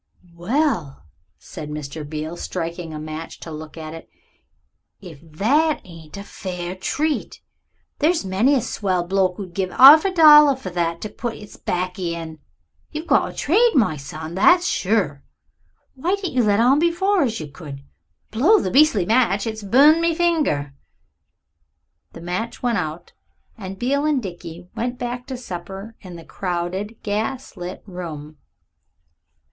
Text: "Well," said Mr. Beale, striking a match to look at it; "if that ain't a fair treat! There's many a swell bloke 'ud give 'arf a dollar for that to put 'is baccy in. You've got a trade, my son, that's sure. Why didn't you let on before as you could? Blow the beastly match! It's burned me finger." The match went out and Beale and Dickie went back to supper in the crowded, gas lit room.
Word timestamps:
"Well," 0.35 1.05
said 1.37 1.69
Mr. 1.69 2.03
Beale, 2.09 2.35
striking 2.35 2.91
a 2.91 2.97
match 2.97 3.39
to 3.41 3.51
look 3.51 3.77
at 3.77 3.93
it; 3.93 4.09
"if 4.99 5.19
that 5.21 5.79
ain't 5.85 6.17
a 6.17 6.23
fair 6.23 6.73
treat! 6.75 7.39
There's 7.99 8.25
many 8.25 8.55
a 8.55 8.61
swell 8.61 9.03
bloke 9.05 9.39
'ud 9.39 9.53
give 9.53 9.69
'arf 9.71 10.03
a 10.03 10.11
dollar 10.11 10.55
for 10.55 10.71
that 10.71 11.01
to 11.01 11.09
put 11.09 11.35
'is 11.35 11.55
baccy 11.55 12.15
in. 12.15 12.39
You've 12.91 13.05
got 13.05 13.29
a 13.31 13.31
trade, 13.35 13.75
my 13.75 13.95
son, 13.95 14.33
that's 14.33 14.67
sure. 14.67 15.23
Why 15.93 16.15
didn't 16.15 16.33
you 16.33 16.43
let 16.45 16.59
on 16.59 16.79
before 16.79 17.21
as 17.21 17.39
you 17.39 17.49
could? 17.51 17.83
Blow 18.31 18.59
the 18.59 18.71
beastly 18.71 19.05
match! 19.05 19.45
It's 19.45 19.61
burned 19.61 20.01
me 20.01 20.15
finger." 20.15 20.73
The 22.13 22.21
match 22.21 22.63
went 22.63 22.79
out 22.79 23.13
and 23.55 23.77
Beale 23.77 24.05
and 24.07 24.19
Dickie 24.19 24.67
went 24.75 24.97
back 24.97 25.27
to 25.27 25.37
supper 25.37 25.95
in 26.01 26.15
the 26.15 26.25
crowded, 26.25 26.95
gas 27.03 27.55
lit 27.55 27.83
room. 27.85 28.37